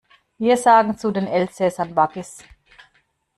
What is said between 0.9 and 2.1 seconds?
zu den Elsäßern